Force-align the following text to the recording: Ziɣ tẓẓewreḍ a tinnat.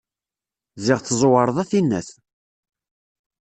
Ziɣ 0.85 0.99
tẓẓewreḍ 1.01 1.57
a 1.63 1.65
tinnat. 1.69 2.09